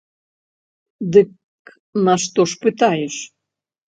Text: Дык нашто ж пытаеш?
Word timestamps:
Дык 1.13 1.31
нашто 2.07 2.41
ж 2.49 2.51
пытаеш? 2.63 3.15